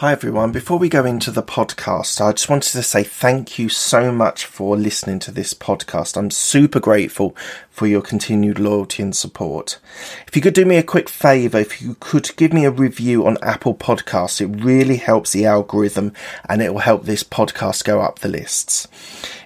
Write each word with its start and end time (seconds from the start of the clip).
Hi 0.00 0.12
everyone. 0.12 0.52
Before 0.52 0.78
we 0.78 0.88
go 0.88 1.04
into 1.04 1.32
the 1.32 1.42
podcast, 1.42 2.24
I 2.24 2.30
just 2.30 2.48
wanted 2.48 2.70
to 2.70 2.84
say 2.84 3.02
thank 3.02 3.58
you 3.58 3.68
so 3.68 4.12
much 4.12 4.44
for 4.44 4.76
listening 4.76 5.18
to 5.18 5.32
this 5.32 5.54
podcast. 5.54 6.16
I'm 6.16 6.30
super 6.30 6.78
grateful 6.78 7.34
for 7.68 7.88
your 7.88 8.00
continued 8.00 8.60
loyalty 8.60 9.02
and 9.02 9.16
support. 9.16 9.80
If 10.28 10.36
you 10.36 10.42
could 10.42 10.54
do 10.54 10.64
me 10.64 10.76
a 10.76 10.84
quick 10.84 11.08
favor, 11.08 11.58
if 11.58 11.82
you 11.82 11.96
could 11.98 12.30
give 12.36 12.52
me 12.52 12.64
a 12.64 12.70
review 12.70 13.26
on 13.26 13.38
Apple 13.42 13.74
Podcasts, 13.74 14.40
it 14.40 14.62
really 14.62 14.98
helps 14.98 15.32
the 15.32 15.46
algorithm 15.46 16.12
and 16.48 16.62
it 16.62 16.72
will 16.72 16.78
help 16.78 17.02
this 17.02 17.24
podcast 17.24 17.82
go 17.82 18.00
up 18.00 18.20
the 18.20 18.28
lists. 18.28 18.86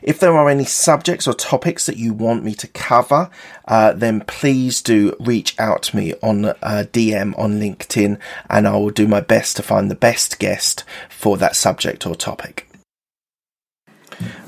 If 0.03 0.21
there 0.21 0.37
are 0.37 0.51
any 0.51 0.67
subjects 0.67 1.27
or 1.27 1.33
topics 1.33 1.87
that 1.87 1.97
you 1.97 2.13
want 2.13 2.45
me 2.45 2.55
to 2.57 2.69
cover, 2.69 3.31
uh, 3.67 3.93
then 3.93 4.21
please 4.23 4.83
do 4.83 5.17
reach 5.21 5.59
out 5.59 5.83
to 5.85 5.97
me 5.97 6.15
on 6.23 6.47
uh, 6.47 6.55
DM 6.93 7.39
on 7.39 7.61
LinkedIn 7.61 8.19
and 8.51 8.69
I 8.69 8.77
will 8.77 8.91
do 8.91 9.07
my 9.07 9.21
best 9.21 9.57
to 9.57 9.63
find 9.63 9.91
the 9.91 9.95
best 9.95 10.39
guest 10.39 10.85
for 11.09 11.37
that 11.39 11.57
subject 11.57 12.07
or 12.07 12.15
topic. 12.15 12.69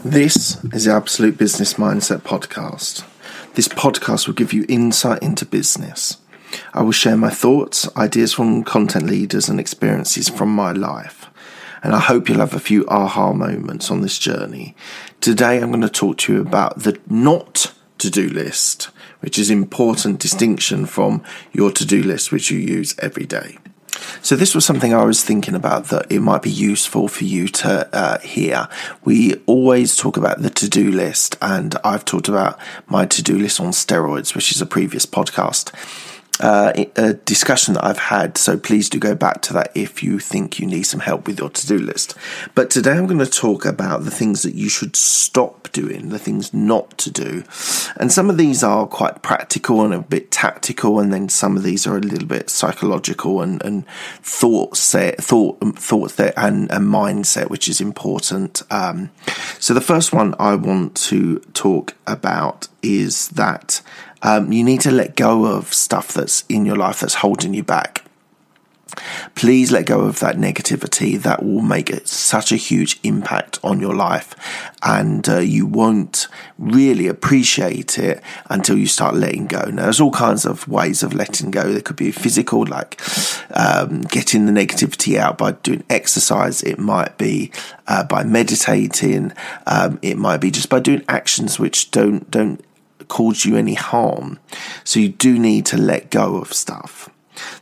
This 0.04 0.62
is 0.64 0.84
the 0.84 0.92
Absolute 0.92 1.38
Business 1.38 1.74
Mindset 1.74 2.20
Podcast. 2.22 3.04
This 3.54 3.68
podcast 3.68 4.26
will 4.26 4.34
give 4.34 4.52
you 4.52 4.66
insight 4.68 5.22
into 5.22 5.46
business. 5.46 6.18
I 6.72 6.82
will 6.82 6.92
share 6.92 7.16
my 7.16 7.30
thoughts, 7.30 7.88
ideas 7.96 8.32
from 8.32 8.64
content 8.64 9.06
leaders, 9.06 9.48
and 9.48 9.58
experiences 9.58 10.28
from 10.28 10.54
my 10.54 10.72
life. 10.72 11.26
And 11.82 11.94
I 11.94 12.00
hope 12.00 12.28
you'll 12.28 12.38
have 12.38 12.54
a 12.54 12.60
few 12.60 12.86
aha 12.88 13.32
moments 13.32 13.90
on 13.90 14.00
this 14.00 14.18
journey. 14.18 14.74
Today, 15.20 15.58
I'm 15.60 15.70
going 15.70 15.80
to 15.82 15.88
talk 15.88 16.18
to 16.18 16.34
you 16.34 16.40
about 16.40 16.80
the 16.80 16.98
not 17.08 17.72
to 17.98 18.10
do 18.10 18.28
list, 18.28 18.90
which 19.20 19.38
is 19.38 19.50
important 19.50 20.20
distinction 20.20 20.86
from 20.86 21.22
your 21.52 21.70
to 21.72 21.86
do 21.86 22.02
list, 22.02 22.32
which 22.32 22.50
you 22.50 22.58
use 22.58 22.94
every 22.98 23.24
day. 23.24 23.58
So 24.22 24.36
this 24.36 24.54
was 24.54 24.64
something 24.64 24.92
I 24.92 25.04
was 25.04 25.22
thinking 25.22 25.54
about 25.54 25.86
that 25.86 26.10
it 26.10 26.20
might 26.20 26.42
be 26.42 26.50
useful 26.50 27.08
for 27.08 27.24
you 27.24 27.48
to 27.48 27.88
uh, 27.94 28.18
hear. 28.20 28.68
We 29.04 29.34
always 29.46 29.96
talk 29.96 30.16
about 30.16 30.42
the 30.42 30.50
to-do 30.50 30.90
list, 30.90 31.36
and 31.40 31.76
I've 31.84 32.04
talked 32.04 32.28
about 32.28 32.58
my 32.86 33.06
to-do 33.06 33.38
list 33.38 33.60
on 33.60 33.68
steroids, 33.68 34.34
which 34.34 34.50
is 34.50 34.60
a 34.60 34.66
previous 34.66 35.06
podcast 35.06 35.72
uh, 36.40 36.72
a 36.96 37.14
discussion 37.14 37.74
that 37.74 37.84
I've 37.84 37.98
had. 37.98 38.36
So 38.36 38.56
please 38.56 38.88
do 38.88 38.98
go 38.98 39.14
back 39.14 39.40
to 39.42 39.52
that 39.54 39.70
if 39.74 40.02
you 40.02 40.18
think 40.18 40.58
you 40.58 40.66
need 40.66 40.82
some 40.82 41.00
help 41.00 41.26
with 41.26 41.38
your 41.38 41.50
to 41.50 41.66
do 41.66 41.78
list. 41.78 42.16
But 42.54 42.70
today 42.70 42.92
I'm 42.92 43.06
going 43.06 43.18
to 43.18 43.26
talk 43.26 43.64
about 43.64 44.04
the 44.04 44.10
things 44.10 44.42
that 44.42 44.54
you 44.54 44.68
should 44.68 44.96
stop 44.96 45.70
doing, 45.72 46.08
the 46.08 46.18
things 46.18 46.52
not 46.52 46.96
to 46.98 47.10
do. 47.10 47.44
And 47.96 48.12
some 48.12 48.30
of 48.30 48.36
these 48.36 48.62
are 48.62 48.86
quite 48.86 49.22
practical 49.22 49.84
and 49.84 49.94
a 49.94 50.00
bit 50.00 50.30
tactical, 50.30 50.98
and 50.98 51.12
then 51.12 51.28
some 51.28 51.56
of 51.56 51.62
these 51.62 51.86
are 51.86 51.96
a 51.96 52.00
little 52.00 52.28
bit 52.28 52.50
psychological 52.50 53.40
and, 53.40 53.62
and 53.62 53.86
thought 54.22 54.76
set, 54.76 55.22
thought, 55.22 55.60
thought 55.78 56.10
set, 56.12 56.34
and, 56.36 56.70
and 56.70 56.86
mindset, 56.86 57.50
which 57.50 57.68
is 57.68 57.80
important. 57.80 58.62
Um, 58.70 59.10
so 59.60 59.74
the 59.74 59.80
first 59.80 60.12
one 60.12 60.34
I 60.38 60.54
want 60.56 60.94
to 60.96 61.38
talk 61.52 61.94
about 62.06 62.68
is 62.84 63.28
that 63.30 63.80
um, 64.22 64.52
you 64.52 64.62
need 64.62 64.80
to 64.82 64.90
let 64.90 65.16
go 65.16 65.46
of 65.46 65.72
stuff 65.72 66.12
that's 66.12 66.44
in 66.48 66.64
your 66.64 66.76
life 66.76 67.00
that's 67.00 67.14
holding 67.14 67.54
you 67.54 67.64
back. 67.64 68.04
Please 69.34 69.72
let 69.72 69.86
go 69.86 70.02
of 70.02 70.20
that 70.20 70.36
negativity. 70.36 71.20
That 71.20 71.42
will 71.42 71.62
make 71.62 71.90
it 71.90 72.06
such 72.06 72.52
a 72.52 72.56
huge 72.56 73.00
impact 73.02 73.58
on 73.64 73.80
your 73.80 73.94
life, 73.94 74.34
and 74.82 75.28
uh, 75.28 75.38
you 75.38 75.66
won't 75.66 76.28
really 76.58 77.08
appreciate 77.08 77.98
it 77.98 78.22
until 78.48 78.78
you 78.78 78.86
start 78.86 79.14
letting 79.14 79.46
go. 79.46 79.64
Now, 79.64 79.84
there's 79.84 80.00
all 80.00 80.12
kinds 80.12 80.44
of 80.44 80.68
ways 80.68 81.02
of 81.02 81.12
letting 81.12 81.50
go. 81.50 81.72
There 81.72 81.80
could 81.80 81.96
be 81.96 82.12
physical, 82.12 82.64
like 82.66 83.00
um, 83.50 84.02
getting 84.02 84.46
the 84.46 84.52
negativity 84.52 85.16
out 85.16 85.38
by 85.38 85.52
doing 85.52 85.82
exercise. 85.90 86.62
It 86.62 86.78
might 86.78 87.18
be 87.18 87.50
uh, 87.88 88.04
by 88.04 88.22
meditating. 88.22 89.32
Um, 89.66 89.98
it 90.02 90.18
might 90.18 90.38
be 90.38 90.50
just 90.50 90.68
by 90.68 90.80
doing 90.80 91.04
actions 91.08 91.58
which 91.58 91.90
don't 91.90 92.30
don't 92.30 92.64
cause 93.08 93.44
you 93.44 93.56
any 93.56 93.74
harm. 93.74 94.38
So 94.84 95.00
you 95.00 95.08
do 95.08 95.38
need 95.38 95.66
to 95.66 95.76
let 95.76 96.10
go 96.10 96.36
of 96.36 96.52
stuff. 96.52 97.08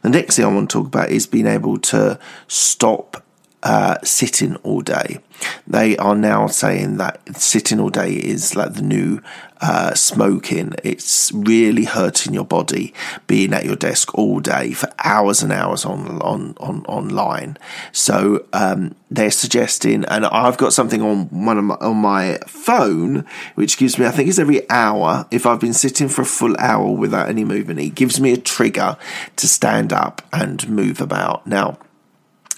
The 0.02 0.10
next 0.10 0.36
thing 0.36 0.44
I 0.44 0.48
want 0.48 0.70
to 0.70 0.78
talk 0.78 0.86
about 0.86 1.10
is 1.10 1.26
being 1.26 1.46
able 1.46 1.78
to 1.78 2.18
stop 2.48 3.21
uh, 3.62 3.98
sitting 4.02 4.56
all 4.56 4.80
day. 4.80 5.18
They 5.66 5.96
are 5.96 6.14
now 6.14 6.46
saying 6.46 6.98
that 6.98 7.20
sitting 7.36 7.80
all 7.80 7.90
day 7.90 8.12
is 8.12 8.54
like 8.54 8.74
the 8.74 8.82
new 8.82 9.20
uh, 9.60 9.94
smoking. 9.94 10.74
It's 10.82 11.30
really 11.32 11.84
hurting 11.84 12.34
your 12.34 12.44
body 12.44 12.92
being 13.26 13.52
at 13.52 13.64
your 13.64 13.76
desk 13.76 14.14
all 14.16 14.40
day 14.40 14.72
for 14.72 14.88
hours 14.98 15.42
and 15.42 15.52
hours 15.52 15.84
on 15.84 16.20
on, 16.20 16.54
on 16.58 16.84
online. 16.86 17.56
So 17.92 18.46
um, 18.52 18.94
they're 19.10 19.30
suggesting, 19.30 20.04
and 20.06 20.26
I've 20.26 20.58
got 20.58 20.72
something 20.72 21.02
on 21.02 21.26
one 21.26 21.58
of 21.58 21.64
my, 21.64 21.74
on 21.76 21.96
my 21.96 22.38
phone 22.46 23.24
which 23.54 23.78
gives 23.78 23.98
me, 23.98 24.06
I 24.06 24.10
think 24.10 24.28
it's 24.28 24.38
every 24.38 24.68
hour. 24.68 25.26
If 25.30 25.46
I've 25.46 25.60
been 25.60 25.74
sitting 25.74 26.08
for 26.08 26.22
a 26.22 26.26
full 26.26 26.56
hour 26.58 26.90
without 26.90 27.28
any 27.28 27.44
movement, 27.44 27.78
it 27.80 27.94
gives 27.94 28.20
me 28.20 28.32
a 28.32 28.36
trigger 28.36 28.96
to 29.36 29.48
stand 29.48 29.92
up 29.92 30.22
and 30.32 30.68
move 30.68 31.00
about. 31.00 31.46
Now 31.46 31.78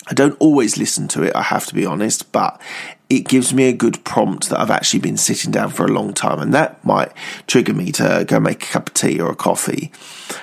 I 0.06 0.15
don't 0.15 0.37
always 0.38 0.76
listen 0.76 1.09
to 1.09 1.22
it, 1.22 1.34
I 1.34 1.42
have 1.42 1.66
to 1.66 1.75
be 1.75 1.87
honest, 1.87 2.31
but 2.31 2.60
it 3.09 3.28
gives 3.28 3.54
me 3.54 3.65
a 3.65 3.72
good 3.72 4.03
prompt 4.04 4.50
that 4.50 4.60
I've 4.60 4.70
actually 4.70 5.00
been 5.00 5.16
sitting 5.16 5.50
down 5.50 5.70
for 5.70 5.84
a 5.84 5.92
long 5.92 6.12
time, 6.12 6.41
and 6.41 6.53
that 6.53 6.84
might 6.84 7.12
trigger 7.47 7.72
me 7.72 7.92
to 7.92 8.25
go 8.26 8.41
make 8.41 8.65
a 8.65 8.66
cup 8.66 8.88
of 8.88 8.94
tea 8.94 9.20
or 9.20 9.31
a 9.31 9.37
coffee, 9.37 9.92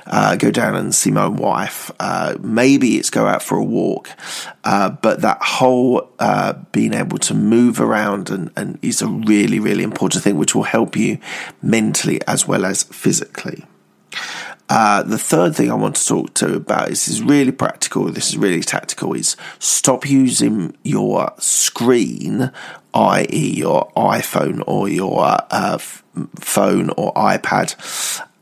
uh, 0.08 0.36
go 0.36 0.52
down 0.52 0.76
and 0.76 0.96
see 0.96 1.12
my 1.12 1.28
wife. 1.28 1.92
Uh, 2.00 2.38
maybe 2.40 2.98
it's 2.98 3.10
go 3.10 3.28
out 3.28 3.44
for 3.44 3.58
a 3.58 3.64
walk, 3.64 4.10
uh, 4.64 4.90
but 4.90 5.22
that 5.22 5.40
whole 5.42 6.10
uh, 6.20 6.54
being 6.72 6.94
able 6.94 7.18
to 7.20 7.34
move 7.34 7.80
around 7.80 8.30
and, 8.30 8.52
and 8.56 8.80
is 8.82 9.02
a 9.02 9.08
really, 9.08 9.60
really 9.60 9.84
important 9.84 10.24
thing, 10.24 10.38
which 10.38 10.56
will 10.56 10.64
help 10.64 10.96
you 10.96 11.20
mentally 11.62 12.20
as 12.28 12.48
well 12.48 12.66
as 12.66 12.84
physically. 12.84 13.66
Uh, 14.74 15.04
the 15.04 15.18
third 15.18 15.54
thing 15.54 15.70
I 15.70 15.74
want 15.74 15.98
to 15.98 16.08
talk 16.08 16.34
to 16.36 16.56
about 16.56 16.90
is, 16.90 17.10
is 17.10 17.22
really 17.22 17.52
practical. 17.52 18.10
This 18.10 18.30
is 18.30 18.38
really 18.38 18.62
tactical. 18.62 19.14
Is 19.14 19.36
stop 19.60 20.10
using 20.10 20.78
your 20.84 21.34
screen, 21.40 22.54
i.e., 22.94 23.54
your 23.54 23.92
iPhone 23.98 24.64
or 24.66 24.88
your 24.88 25.26
uh, 25.52 25.78
phone 25.78 26.90
or 26.92 27.14
iPad, 27.16 27.76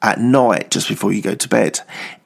at 0.02 0.20
night 0.20 0.72
just 0.72 0.88
before 0.88 1.12
you 1.12 1.22
go 1.22 1.36
to 1.36 1.50
bed, 1.50 1.80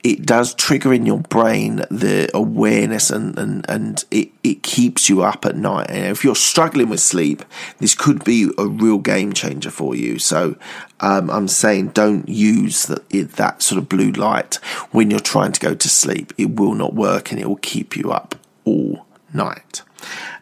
it 0.03 0.25
does 0.25 0.53
trigger 0.53 0.93
in 0.93 1.05
your 1.05 1.19
brain 1.19 1.77
the 1.89 2.29
awareness 2.33 3.09
and, 3.09 3.37
and, 3.37 3.65
and 3.69 4.03
it, 4.11 4.29
it 4.43 4.61
keeps 4.61 5.09
you 5.09 5.23
up 5.23 5.45
at 5.45 5.55
night. 5.55 5.89
And 5.89 6.05
if 6.05 6.23
you're 6.23 6.35
struggling 6.35 6.89
with 6.89 6.99
sleep, 6.99 7.43
this 7.79 7.95
could 7.95 8.23
be 8.23 8.49
a 8.57 8.67
real 8.67 8.97
game 8.97 9.33
changer 9.33 9.71
for 9.71 9.95
you. 9.95 10.19
So 10.19 10.55
um, 10.99 11.29
I'm 11.29 11.47
saying 11.47 11.89
don't 11.89 12.27
use 12.27 12.85
the, 12.85 13.01
that 13.35 13.61
sort 13.61 13.79
of 13.79 13.89
blue 13.89 14.11
light 14.11 14.55
when 14.91 15.09
you're 15.09 15.19
trying 15.19 15.53
to 15.53 15.59
go 15.59 15.73
to 15.73 15.89
sleep. 15.89 16.33
It 16.37 16.55
will 16.55 16.75
not 16.75 16.93
work 16.93 17.31
and 17.31 17.39
it 17.39 17.47
will 17.47 17.55
keep 17.57 17.95
you 17.95 18.11
up 18.11 18.35
all 18.65 19.05
night. 19.33 19.81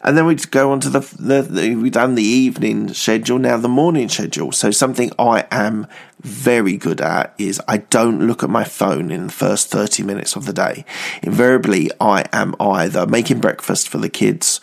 And 0.02 0.16
then 0.16 0.26
we 0.26 0.34
go 0.34 0.72
on 0.72 0.80
to 0.80 0.90
the, 0.90 1.00
the, 1.18 1.42
the, 1.42 1.74
we've 1.76 1.92
done 1.92 2.14
the 2.14 2.22
evening 2.22 2.92
schedule, 2.92 3.38
now 3.38 3.56
the 3.56 3.68
morning 3.68 4.08
schedule. 4.08 4.52
So 4.52 4.70
something 4.70 5.12
I 5.18 5.46
am 5.50 5.86
very 6.20 6.76
good 6.76 7.00
at 7.00 7.34
is 7.38 7.60
I 7.66 7.78
don't 7.78 8.26
look 8.26 8.42
at 8.42 8.50
my 8.50 8.64
phone 8.64 9.10
in 9.10 9.26
the 9.26 9.32
first 9.32 9.68
30 9.68 10.02
minutes 10.02 10.36
of 10.36 10.46
the 10.46 10.52
day. 10.52 10.84
Invariably, 11.22 11.90
I 12.00 12.24
am 12.32 12.54
either 12.60 13.06
making 13.06 13.40
breakfast 13.40 13.88
for 13.88 13.98
the 13.98 14.08
kids 14.08 14.60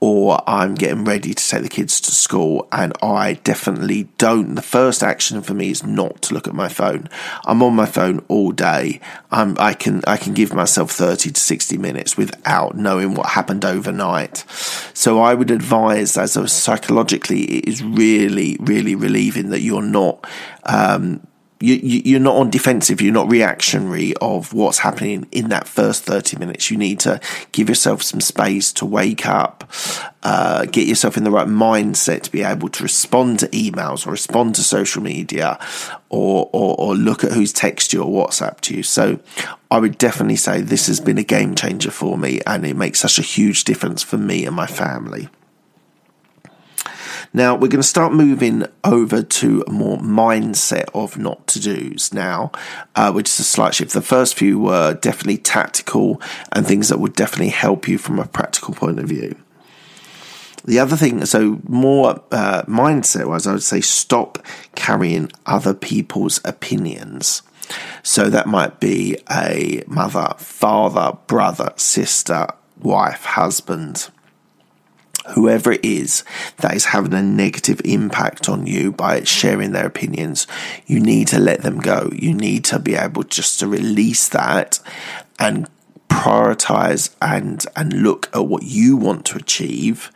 or 0.00 0.40
I'm 0.46 0.76
getting 0.76 1.04
ready 1.04 1.34
to 1.34 1.48
take 1.48 1.62
the 1.62 1.68
kids 1.68 2.00
to 2.02 2.12
school, 2.12 2.68
and 2.70 2.92
I 3.02 3.34
definitely 3.42 4.04
don't. 4.16 4.54
The 4.54 4.62
first 4.62 5.02
action 5.02 5.42
for 5.42 5.54
me 5.54 5.70
is 5.70 5.82
not 5.82 6.22
to 6.22 6.34
look 6.34 6.46
at 6.46 6.54
my 6.54 6.68
phone. 6.68 7.08
I'm 7.44 7.62
on 7.62 7.74
my 7.74 7.86
phone 7.86 8.24
all 8.28 8.52
day. 8.52 9.00
I'm, 9.32 9.56
I 9.58 9.74
can 9.74 10.02
I 10.06 10.16
can 10.16 10.34
give 10.34 10.54
myself 10.54 10.92
thirty 10.92 11.30
to 11.32 11.40
sixty 11.40 11.78
minutes 11.78 12.16
without 12.16 12.76
knowing 12.76 13.14
what 13.14 13.30
happened 13.30 13.64
overnight. 13.64 14.44
So 14.94 15.20
I 15.20 15.34
would 15.34 15.50
advise, 15.50 16.16
as 16.16 16.36
a 16.36 16.46
psychologically, 16.46 17.42
it 17.42 17.68
is 17.68 17.82
really 17.82 18.56
really 18.60 18.94
relieving 18.94 19.50
that 19.50 19.62
you're 19.62 19.82
not 19.82 20.24
um, 20.64 21.26
you, 21.60 21.74
you're 22.04 22.20
not 22.20 22.36
on 22.36 22.50
defensive, 22.50 23.00
you're 23.00 23.12
not 23.12 23.28
reactionary 23.28 24.14
of 24.20 24.52
what's 24.52 24.78
happening 24.78 25.26
in 25.32 25.48
that 25.48 25.66
first 25.66 26.04
30 26.04 26.38
minutes. 26.38 26.70
You 26.70 26.76
need 26.76 27.00
to 27.00 27.20
give 27.52 27.68
yourself 27.68 28.02
some 28.02 28.20
space 28.20 28.72
to 28.74 28.86
wake 28.86 29.26
up, 29.26 29.68
uh, 30.22 30.66
get 30.66 30.86
yourself 30.86 31.16
in 31.16 31.24
the 31.24 31.30
right 31.30 31.48
mindset 31.48 32.22
to 32.22 32.32
be 32.32 32.42
able 32.42 32.68
to 32.68 32.82
respond 32.82 33.40
to 33.40 33.48
emails 33.48 34.06
or 34.06 34.10
respond 34.10 34.54
to 34.54 34.62
social 34.62 35.02
media 35.02 35.58
or, 36.10 36.48
or, 36.52 36.76
or 36.78 36.94
look 36.94 37.24
at 37.24 37.32
who's 37.32 37.52
texted 37.52 37.94
you 37.94 38.02
or 38.02 38.26
WhatsApp 38.26 38.60
to 38.60 38.76
you. 38.76 38.82
So 38.84 39.18
I 39.70 39.80
would 39.80 39.98
definitely 39.98 40.36
say 40.36 40.60
this 40.60 40.86
has 40.86 41.00
been 41.00 41.18
a 41.18 41.24
game 41.24 41.56
changer 41.56 41.90
for 41.90 42.16
me 42.16 42.40
and 42.46 42.64
it 42.64 42.76
makes 42.76 43.00
such 43.00 43.18
a 43.18 43.22
huge 43.22 43.64
difference 43.64 44.02
for 44.02 44.16
me 44.16 44.46
and 44.46 44.54
my 44.54 44.66
family. 44.66 45.28
Now, 47.32 47.54
we're 47.54 47.68
going 47.68 47.82
to 47.82 47.82
start 47.82 48.12
moving 48.12 48.64
over 48.84 49.22
to 49.22 49.64
a 49.66 49.70
more 49.70 49.98
mindset 49.98 50.86
of 50.94 51.18
not 51.18 51.46
to 51.48 51.60
do's 51.60 52.12
now, 52.12 52.52
uh, 52.94 53.12
which 53.12 53.28
is 53.28 53.40
a 53.40 53.44
slight 53.44 53.74
shift. 53.74 53.92
The 53.92 54.00
first 54.00 54.34
few 54.34 54.58
were 54.58 54.94
definitely 54.94 55.38
tactical 55.38 56.22
and 56.52 56.66
things 56.66 56.88
that 56.88 56.98
would 56.98 57.14
definitely 57.14 57.50
help 57.50 57.86
you 57.86 57.98
from 57.98 58.18
a 58.18 58.26
practical 58.26 58.74
point 58.74 58.98
of 58.98 59.06
view. 59.06 59.36
The 60.64 60.78
other 60.78 60.96
thing, 60.96 61.24
so 61.24 61.60
more 61.68 62.22
uh, 62.30 62.62
mindset 62.62 63.26
wise, 63.26 63.46
I 63.46 63.52
would 63.52 63.62
say 63.62 63.80
stop 63.80 64.44
carrying 64.74 65.30
other 65.46 65.74
people's 65.74 66.40
opinions. 66.44 67.42
So 68.02 68.30
that 68.30 68.46
might 68.46 68.80
be 68.80 69.18
a 69.30 69.84
mother, 69.86 70.34
father, 70.38 71.16
brother, 71.26 71.72
sister, 71.76 72.48
wife, 72.80 73.24
husband 73.24 74.10
whoever 75.30 75.72
it 75.72 75.84
is 75.84 76.24
that 76.58 76.74
is 76.74 76.86
having 76.86 77.14
a 77.14 77.22
negative 77.22 77.80
impact 77.84 78.48
on 78.48 78.66
you 78.66 78.92
by 78.92 79.22
sharing 79.24 79.72
their 79.72 79.86
opinions, 79.86 80.46
you 80.86 81.00
need 81.00 81.28
to 81.28 81.38
let 81.38 81.62
them 81.62 81.78
go. 81.78 82.10
You 82.14 82.34
need 82.34 82.64
to 82.66 82.78
be 82.78 82.94
able 82.94 83.22
just 83.24 83.60
to 83.60 83.66
release 83.66 84.28
that 84.28 84.80
and 85.38 85.68
prioritize 86.08 87.14
and 87.20 87.64
and 87.76 88.02
look 88.02 88.28
at 88.34 88.46
what 88.46 88.62
you 88.62 88.96
want 88.96 89.24
to 89.26 89.36
achieve 89.36 90.10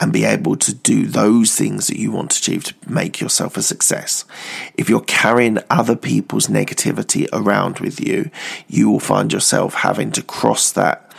and 0.00 0.12
be 0.12 0.24
able 0.24 0.56
to 0.56 0.74
do 0.74 1.06
those 1.06 1.54
things 1.54 1.86
that 1.86 1.98
you 1.98 2.10
want 2.10 2.30
to 2.30 2.38
achieve 2.38 2.64
to 2.64 2.74
make 2.88 3.20
yourself 3.20 3.56
a 3.56 3.62
success. 3.62 4.24
If 4.76 4.88
you're 4.88 5.00
carrying 5.00 5.58
other 5.70 5.96
people's 5.96 6.48
negativity 6.48 7.28
around 7.32 7.78
with 7.78 8.00
you, 8.00 8.30
you 8.68 8.90
will 8.90 9.00
find 9.00 9.32
yourself 9.32 9.74
having 9.74 10.10
to 10.12 10.22
cross 10.22 10.72
that 10.72 11.12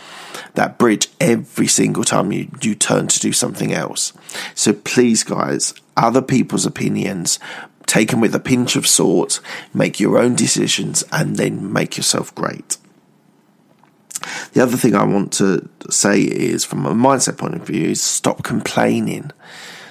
that 0.56 0.78
bridge 0.78 1.08
every 1.20 1.66
single 1.66 2.04
time 2.04 2.32
you, 2.32 2.50
you 2.60 2.74
turn 2.74 3.06
to 3.08 3.20
do 3.20 3.32
something 3.32 3.72
else. 3.72 4.12
So 4.54 4.72
please, 4.72 5.22
guys, 5.22 5.72
other 5.96 6.22
people's 6.22 6.66
opinions, 6.66 7.38
taken 7.86 8.20
with 8.20 8.34
a 8.34 8.40
pinch 8.40 8.76
of 8.76 8.86
salt, 8.86 9.40
make 9.72 10.00
your 10.00 10.18
own 10.18 10.34
decisions, 10.34 11.04
and 11.12 11.36
then 11.36 11.72
make 11.72 11.96
yourself 11.96 12.34
great. 12.34 12.76
The 14.52 14.62
other 14.62 14.76
thing 14.76 14.94
I 14.94 15.04
want 15.04 15.32
to 15.34 15.68
say 15.90 16.20
is, 16.20 16.64
from 16.64 16.84
a 16.84 16.94
mindset 16.94 17.38
point 17.38 17.54
of 17.54 17.66
view, 17.66 17.90
is 17.90 18.02
stop 18.02 18.42
complaining. 18.42 19.30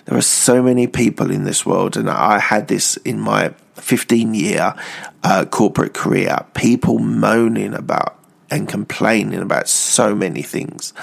There 0.05 0.17
are 0.17 0.21
so 0.21 0.61
many 0.61 0.87
people 0.87 1.31
in 1.31 1.45
this 1.45 1.65
world, 1.65 1.95
and 1.95 2.09
I 2.09 2.39
had 2.39 2.67
this 2.67 2.97
in 2.97 3.19
my 3.19 3.53
15 3.75 4.33
year 4.33 4.75
uh, 5.23 5.45
corporate 5.45 5.93
career 5.93 6.45
people 6.53 6.99
moaning 6.99 7.73
about 7.73 8.14
and 8.49 8.67
complaining 8.67 9.41
about 9.41 9.67
so 9.67 10.15
many 10.15 10.41
things. 10.41 10.93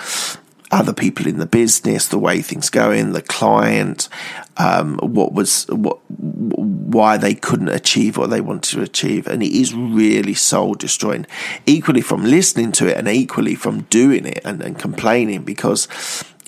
Other 0.70 0.94
people 0.94 1.26
in 1.26 1.38
the 1.38 1.46
business, 1.46 2.08
the 2.08 2.18
way 2.18 2.40
things 2.40 2.70
going, 2.70 3.12
the 3.12 3.20
client, 3.20 4.08
um, 4.56 4.98
what 5.02 5.34
was 5.34 5.66
what, 5.68 5.98
why 6.08 7.18
they 7.18 7.34
couldn't 7.34 7.68
achieve 7.68 8.16
what 8.16 8.30
they 8.30 8.40
wanted 8.40 8.76
to 8.76 8.82
achieve, 8.82 9.26
and 9.26 9.42
it 9.42 9.52
is 9.52 9.74
really 9.74 10.32
soul 10.32 10.72
destroying. 10.72 11.26
Equally 11.66 12.00
from 12.00 12.24
listening 12.24 12.72
to 12.72 12.86
it, 12.86 12.96
and 12.96 13.06
equally 13.06 13.54
from 13.54 13.82
doing 13.82 14.24
it 14.24 14.40
and, 14.46 14.62
and 14.62 14.78
complaining 14.78 15.42
because 15.42 15.88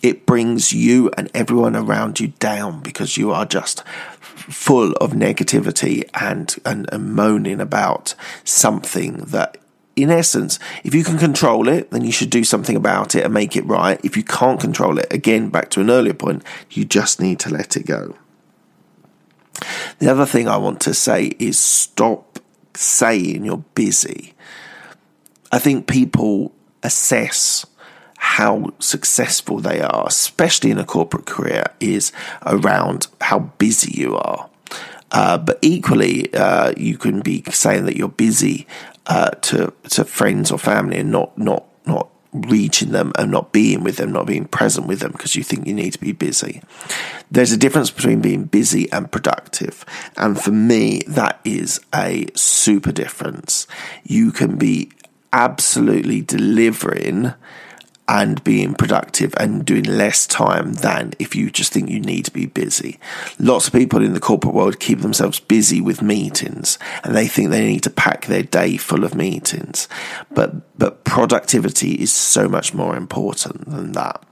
it 0.04 0.26
brings 0.26 0.72
you 0.72 1.10
and 1.16 1.30
everyone 1.34 1.74
around 1.74 2.20
you 2.20 2.28
down 2.38 2.80
because 2.80 3.16
you 3.16 3.32
are 3.32 3.46
just 3.46 3.82
full 4.34 4.92
of 4.92 5.12
negativity 5.12 6.06
and, 6.12 6.56
and, 6.66 6.86
and 6.92 7.14
moaning 7.14 7.58
about 7.58 8.14
something 8.44 9.16
that 9.16 9.56
in 9.96 10.10
essence, 10.10 10.58
if 10.82 10.94
you 10.94 11.04
can 11.04 11.18
control 11.18 11.68
it, 11.68 11.90
then 11.90 12.04
you 12.04 12.12
should 12.12 12.30
do 12.30 12.44
something 12.44 12.76
about 12.76 13.14
it 13.14 13.24
and 13.24 13.32
make 13.32 13.56
it 13.56 13.64
right. 13.66 14.00
If 14.04 14.16
you 14.16 14.24
can't 14.24 14.60
control 14.60 14.98
it, 14.98 15.12
again, 15.12 15.50
back 15.50 15.70
to 15.70 15.80
an 15.80 15.90
earlier 15.90 16.14
point, 16.14 16.42
you 16.70 16.84
just 16.84 17.20
need 17.20 17.38
to 17.40 17.50
let 17.50 17.76
it 17.76 17.86
go. 17.86 18.16
The 20.00 20.10
other 20.10 20.26
thing 20.26 20.48
I 20.48 20.56
want 20.56 20.80
to 20.82 20.94
say 20.94 21.32
is 21.38 21.58
stop 21.58 22.40
saying 22.74 23.44
you're 23.44 23.64
busy. 23.74 24.34
I 25.52 25.58
think 25.58 25.86
people 25.86 26.52
assess 26.82 27.64
how 28.16 28.72
successful 28.80 29.60
they 29.60 29.80
are, 29.80 30.06
especially 30.08 30.70
in 30.70 30.78
a 30.78 30.84
corporate 30.84 31.26
career, 31.26 31.66
is 31.78 32.10
around 32.44 33.06
how 33.20 33.38
busy 33.38 33.92
you 34.00 34.16
are. 34.16 34.50
Uh, 35.12 35.38
but 35.38 35.58
equally, 35.62 36.32
uh, 36.34 36.72
you 36.76 36.98
can 36.98 37.20
be 37.20 37.44
saying 37.50 37.84
that 37.84 37.96
you're 37.96 38.08
busy 38.08 38.66
uh, 39.06 39.30
to 39.30 39.72
to 39.90 40.04
friends 40.04 40.50
or 40.50 40.58
family 40.58 40.98
and 40.98 41.10
not 41.10 41.36
not 41.38 41.64
not 41.86 42.08
reaching 42.34 42.90
them 42.90 43.12
and 43.16 43.30
not 43.30 43.52
being 43.52 43.84
with 43.84 43.96
them, 43.96 44.12
not 44.12 44.26
being 44.26 44.44
present 44.44 44.86
with 44.88 45.00
them 45.00 45.12
because 45.12 45.36
you 45.36 45.44
think 45.44 45.66
you 45.66 45.74
need 45.74 45.92
to 45.92 46.00
be 46.00 46.12
busy. 46.12 46.60
There's 47.30 47.52
a 47.52 47.56
difference 47.56 47.90
between 47.90 48.20
being 48.20 48.44
busy 48.44 48.90
and 48.90 49.10
productive. 49.10 49.84
And 50.16 50.40
for 50.40 50.50
me, 50.50 51.02
that 51.06 51.40
is 51.44 51.80
a 51.94 52.26
super 52.34 52.90
difference. 52.90 53.68
You 54.02 54.32
can 54.32 54.56
be 54.56 54.90
absolutely 55.32 56.22
delivering 56.22 57.34
and 58.06 58.42
being 58.44 58.74
productive 58.74 59.34
and 59.38 59.64
doing 59.64 59.84
less 59.84 60.26
time 60.26 60.74
than 60.74 61.14
if 61.18 61.34
you 61.34 61.50
just 61.50 61.72
think 61.72 61.88
you 61.88 62.00
need 62.00 62.24
to 62.26 62.30
be 62.30 62.46
busy. 62.46 62.98
Lots 63.38 63.66
of 63.66 63.72
people 63.72 64.02
in 64.02 64.12
the 64.12 64.20
corporate 64.20 64.54
world 64.54 64.78
keep 64.78 65.00
themselves 65.00 65.40
busy 65.40 65.80
with 65.80 66.02
meetings 66.02 66.78
and 67.02 67.14
they 67.14 67.26
think 67.26 67.50
they 67.50 67.64
need 67.64 67.82
to 67.84 67.90
pack 67.90 68.26
their 68.26 68.42
day 68.42 68.76
full 68.76 69.04
of 69.04 69.14
meetings. 69.14 69.88
But 70.30 70.76
but 70.78 71.04
productivity 71.04 71.94
is 71.94 72.12
so 72.12 72.48
much 72.48 72.74
more 72.74 72.96
important 72.96 73.70
than 73.70 73.92
that. 73.92 74.22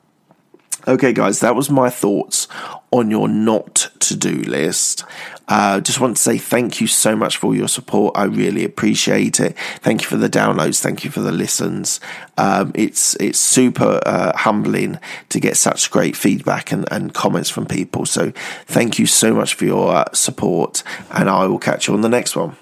Okay, 0.87 1.13
guys, 1.13 1.41
that 1.41 1.55
was 1.55 1.71
my 1.71 1.91
thoughts 1.91 2.49
on 2.91 3.11
your 3.11 3.29
not 3.29 3.91
to 4.01 4.17
do 4.17 4.43
list. 4.43 5.05
Uh, 5.53 5.81
just 5.81 6.01
want 6.01 6.17
to 6.17 6.23
say 6.23 6.39
thank 6.39 6.81
you 6.81 6.87
so 6.87 7.15
much 7.15 7.37
for 7.37 7.55
your 7.55 7.69
support. 7.69 8.17
I 8.17 8.25
really 8.25 8.65
appreciate 8.65 9.39
it. 9.39 9.55
Thank 9.81 10.01
you 10.01 10.09
for 10.09 10.17
the 10.17 10.31
downloads. 10.31 10.81
Thank 10.81 11.05
you 11.05 11.11
for 11.11 11.21
the 11.21 11.31
listens. 11.31 12.01
Um, 12.39 12.73
it's 12.75 13.15
it's 13.21 13.39
super 13.39 14.01
uh, 14.07 14.35
humbling 14.35 14.99
to 15.29 15.41
get 15.41 15.59
such 15.59 15.91
great 15.91 16.17
feedback 16.17 16.73
and, 16.73 16.91
and 16.91 17.13
comments 17.13 17.51
from 17.51 17.67
people. 17.67 18.07
So 18.07 18.33
thank 18.65 18.99
you 18.99 19.05
so 19.05 19.35
much 19.35 19.53
for 19.53 19.67
your 19.67 19.95
uh, 19.95 20.05
support, 20.15 20.83
and 21.11 21.29
I 21.29 21.45
will 21.45 21.59
catch 21.59 21.87
you 21.87 21.93
on 21.93 22.01
the 22.01 22.09
next 22.09 22.35
one. 22.35 22.57